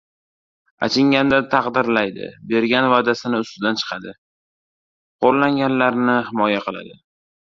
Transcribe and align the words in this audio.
achinganda 0.85 1.37
taqdirlaydi, 1.55 2.29
bergan 2.53 2.89
va’dasining 2.93 3.45
ustidan 3.45 3.79
chiqadi, 3.83 4.15
xo‘rlanganlarni 5.25 6.17
himoya 6.31 6.65
qiladi. 6.69 6.99